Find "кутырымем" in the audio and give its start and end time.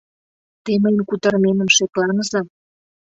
1.09-1.69